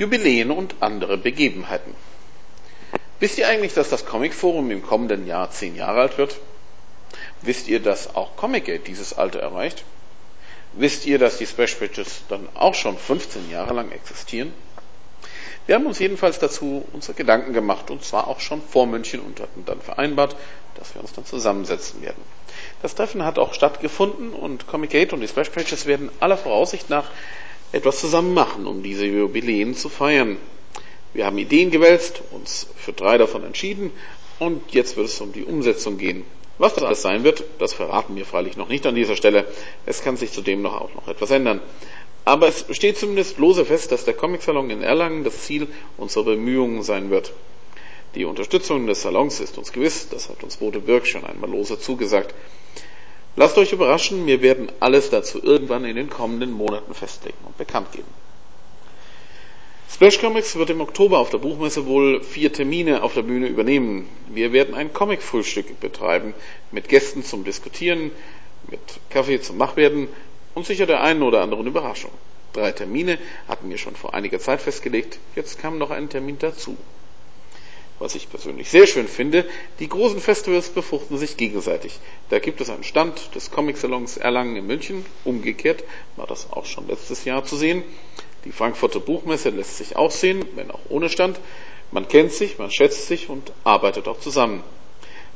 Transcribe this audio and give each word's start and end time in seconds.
Jubiläen 0.00 0.50
und 0.50 0.74
andere 0.80 1.16
Begebenheiten. 1.16 1.94
Wisst 3.20 3.38
ihr 3.38 3.46
eigentlich, 3.46 3.74
dass 3.74 3.90
das 3.90 4.04
Comic 4.04 4.34
Forum 4.34 4.72
im 4.72 4.82
kommenden 4.82 5.24
Jahr 5.24 5.52
zehn 5.52 5.76
Jahre 5.76 6.00
alt 6.00 6.18
wird? 6.18 6.40
Wisst 7.42 7.68
ihr, 7.68 7.78
dass 7.78 8.16
auch 8.16 8.34
Comicgate 8.34 8.88
dieses 8.88 9.16
Alter 9.16 9.38
erreicht? 9.38 9.84
Wisst 10.72 11.06
ihr, 11.06 11.20
dass 11.20 11.38
die 11.38 11.46
Splash 11.46 11.76
Pages 11.76 12.22
dann 12.28 12.48
auch 12.54 12.74
schon 12.74 12.98
15 12.98 13.52
Jahre 13.52 13.72
lang 13.72 13.92
existieren? 13.92 14.52
Wir 15.66 15.76
haben 15.76 15.86
uns 15.86 16.00
jedenfalls 16.00 16.40
dazu 16.40 16.84
unsere 16.92 17.14
Gedanken 17.14 17.52
gemacht 17.52 17.88
und 17.92 18.02
zwar 18.02 18.26
auch 18.26 18.40
schon 18.40 18.62
vor 18.62 18.88
München 18.88 19.20
und 19.20 19.38
hatten 19.38 19.64
dann 19.64 19.80
vereinbart, 19.80 20.34
dass 20.74 20.92
wir 20.96 21.02
uns 21.02 21.12
dann 21.12 21.24
zusammensetzen 21.24 22.02
werden. 22.02 22.24
Das 22.82 22.96
Treffen 22.96 23.24
hat 23.24 23.38
auch 23.38 23.54
stattgefunden 23.54 24.32
und 24.32 24.66
Comicgate 24.66 25.12
und 25.12 25.20
die 25.20 25.28
Splash 25.28 25.50
Pages 25.50 25.86
werden 25.86 26.10
aller 26.18 26.36
Voraussicht 26.36 26.90
nach 26.90 27.12
etwas 27.74 27.98
zusammen 27.98 28.34
machen, 28.34 28.66
um 28.68 28.84
diese 28.84 29.04
Jubiläen 29.04 29.74
zu 29.74 29.88
feiern. 29.88 30.36
Wir 31.12 31.26
haben 31.26 31.38
Ideen 31.38 31.72
gewälzt, 31.72 32.22
uns 32.30 32.68
für 32.76 32.92
drei 32.92 33.18
davon 33.18 33.42
entschieden 33.42 33.90
und 34.38 34.72
jetzt 34.72 34.96
wird 34.96 35.08
es 35.08 35.20
um 35.20 35.32
die 35.32 35.42
Umsetzung 35.42 35.98
gehen. 35.98 36.24
Was 36.56 36.74
das 36.74 36.84
alles 36.84 37.02
sein 37.02 37.24
wird, 37.24 37.42
das 37.58 37.74
verraten 37.74 38.14
wir 38.14 38.24
freilich 38.26 38.56
noch 38.56 38.68
nicht 38.68 38.86
an 38.86 38.94
dieser 38.94 39.16
Stelle. 39.16 39.46
Es 39.86 40.02
kann 40.02 40.16
sich 40.16 40.30
zudem 40.30 40.62
noch 40.62 40.80
auch 40.80 40.94
noch 40.94 41.08
etwas 41.08 41.32
ändern. 41.32 41.60
Aber 42.24 42.46
es 42.46 42.64
steht 42.70 42.96
zumindest 42.96 43.38
lose 43.38 43.64
fest, 43.64 43.90
dass 43.90 44.04
der 44.04 44.14
Comic-Salon 44.14 44.70
in 44.70 44.82
Erlangen 44.82 45.24
das 45.24 45.42
Ziel 45.42 45.66
unserer 45.96 46.24
Bemühungen 46.24 46.84
sein 46.84 47.10
wird. 47.10 47.32
Die 48.14 48.24
Unterstützung 48.24 48.86
des 48.86 49.02
Salons 49.02 49.40
ist 49.40 49.58
uns 49.58 49.72
gewiss, 49.72 50.08
das 50.08 50.28
hat 50.28 50.44
uns 50.44 50.58
Bode 50.58 50.78
Birk 50.78 51.08
schon 51.08 51.24
einmal 51.24 51.50
lose 51.50 51.80
zugesagt. 51.80 52.34
Lasst 53.36 53.58
euch 53.58 53.72
überraschen, 53.72 54.26
wir 54.26 54.42
werden 54.42 54.70
alles 54.78 55.10
dazu 55.10 55.42
irgendwann 55.42 55.84
in 55.84 55.96
den 55.96 56.08
kommenden 56.08 56.52
Monaten 56.52 56.94
festlegen 56.94 57.36
und 57.44 57.58
bekannt 57.58 57.90
geben. 57.92 58.06
Splash 59.90 60.20
Comics 60.20 60.56
wird 60.56 60.70
im 60.70 60.80
Oktober 60.80 61.18
auf 61.18 61.30
der 61.30 61.38
Buchmesse 61.38 61.86
wohl 61.86 62.22
vier 62.22 62.52
Termine 62.52 63.02
auf 63.02 63.14
der 63.14 63.22
Bühne 63.22 63.48
übernehmen. 63.48 64.08
Wir 64.28 64.52
werden 64.52 64.74
ein 64.74 64.92
Comic-Frühstück 64.92 65.80
betreiben 65.80 66.34
mit 66.70 66.88
Gästen 66.88 67.24
zum 67.24 67.44
Diskutieren, 67.44 68.12
mit 68.68 68.80
Kaffee 69.10 69.40
zum 69.40 69.56
Machwerden 69.56 70.08
und 70.54 70.66
sicher 70.66 70.86
der 70.86 71.02
einen 71.02 71.22
oder 71.22 71.42
anderen 71.42 71.66
Überraschung. 71.66 72.10
Drei 72.52 72.70
Termine 72.72 73.18
hatten 73.48 73.68
wir 73.68 73.78
schon 73.78 73.96
vor 73.96 74.14
einiger 74.14 74.38
Zeit 74.38 74.62
festgelegt, 74.62 75.18
jetzt 75.34 75.58
kam 75.58 75.78
noch 75.78 75.90
ein 75.90 76.08
Termin 76.08 76.38
dazu 76.38 76.76
was 77.98 78.14
ich 78.14 78.28
persönlich 78.28 78.70
sehr 78.70 78.86
schön 78.86 79.08
finde, 79.08 79.46
die 79.78 79.88
großen 79.88 80.20
Festivals 80.20 80.68
befruchten 80.68 81.16
sich 81.16 81.36
gegenseitig. 81.36 82.00
Da 82.28 82.38
gibt 82.38 82.60
es 82.60 82.70
einen 82.70 82.84
Stand 82.84 83.34
des 83.34 83.50
Comic-Salons 83.50 84.16
Erlangen 84.16 84.56
in 84.56 84.66
München. 84.66 85.06
Umgekehrt 85.24 85.84
war 86.16 86.26
das 86.26 86.50
auch 86.50 86.66
schon 86.66 86.88
letztes 86.88 87.24
Jahr 87.24 87.44
zu 87.44 87.56
sehen. 87.56 87.82
Die 88.44 88.52
Frankfurter 88.52 89.00
Buchmesse 89.00 89.50
lässt 89.50 89.78
sich 89.78 89.96
auch 89.96 90.10
sehen, 90.10 90.44
wenn 90.54 90.70
auch 90.70 90.80
ohne 90.88 91.08
Stand. 91.08 91.38
Man 91.92 92.08
kennt 92.08 92.32
sich, 92.32 92.58
man 92.58 92.70
schätzt 92.70 93.06
sich 93.06 93.28
und 93.30 93.52
arbeitet 93.62 94.08
auch 94.08 94.18
zusammen. 94.18 94.62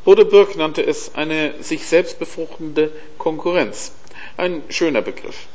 Bodebürg 0.05 0.57
nannte 0.57 0.83
es 0.85 1.15
eine 1.15 1.63
sich 1.63 1.87
selbst 1.87 2.19
befruchtende 2.19 2.91
Konkurrenz. 3.19 3.93
Ein 4.37 4.63
schöner 4.69 5.03
Begriff. 5.03 5.47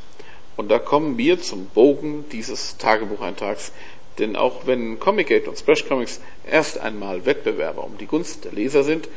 Und 0.56 0.70
da 0.70 0.78
kommen 0.78 1.18
wir 1.18 1.42
zum 1.42 1.66
Bogen 1.66 2.26
dieses 2.32 2.78
Tagebucheintrags 2.78 3.72
denn 4.20 4.36
auch 4.36 4.66
wenn 4.66 5.00
Comicgate 5.00 5.48
und 5.48 5.58
Splash 5.58 5.88
Comics 5.88 6.22
erst 6.50 6.80
einmal 6.80 7.26
Wettbewerber 7.26 7.84
um 7.84 7.98
die 7.98 8.06
Gunst 8.06 8.46
der 8.46 8.52
Leser 8.52 8.84
sind, 8.84 9.10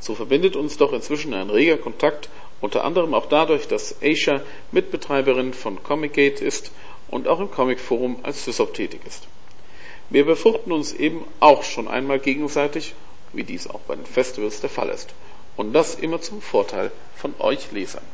so 0.00 0.14
verbindet 0.14 0.56
uns 0.56 0.76
doch 0.78 0.92
inzwischen 0.92 1.34
ein 1.34 1.50
reger 1.50 1.76
Kontakt, 1.76 2.28
unter 2.60 2.84
anderem 2.84 3.14
auch 3.14 3.26
dadurch, 3.26 3.68
dass 3.68 3.96
Asia 4.02 4.42
Mitbetreiberin 4.70 5.52
von 5.52 5.82
Comicgate 5.82 6.40
ist 6.40 6.70
und 7.08 7.28
auch 7.28 7.40
im 7.40 7.50
Comic 7.50 7.78
Forum 7.78 8.18
als 8.22 8.44
SysOp 8.44 8.74
tätig 8.74 9.00
ist. 9.06 9.28
Wir 10.10 10.24
befruchten 10.24 10.72
uns 10.72 10.92
eben 10.92 11.24
auch 11.40 11.62
schon 11.62 11.88
einmal 11.88 12.18
gegenseitig, 12.18 12.94
wie 13.32 13.44
dies 13.44 13.66
auch 13.66 13.80
bei 13.80 13.96
den 13.96 14.06
Festivals 14.06 14.60
der 14.60 14.70
Fall 14.70 14.88
ist. 14.88 15.14
Und 15.56 15.72
das 15.72 15.94
immer 15.94 16.20
zum 16.20 16.40
Vorteil 16.40 16.90
von 17.16 17.34
euch 17.38 17.70
Lesern. 17.72 18.04